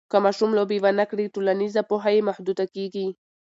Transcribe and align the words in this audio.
که 0.11 0.17
ماشوم 0.25 0.51
لوبې 0.57 0.77
ونه 0.83 1.05
کړي، 1.11 1.25
ټولنیزه 1.35 1.81
پوهه 1.89 2.09
یې 2.15 2.21
محدوده 2.29 2.65
کېږي. 2.75 3.07